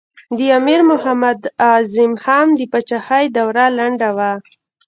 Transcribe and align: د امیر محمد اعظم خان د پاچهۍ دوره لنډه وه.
د 0.37 0.39
امیر 0.59 0.81
محمد 0.91 1.39
اعظم 1.69 2.11
خان 2.23 2.47
د 2.57 2.59
پاچهۍ 2.71 3.25
دوره 3.37 3.65
لنډه 3.77 4.09
وه. 4.17 4.31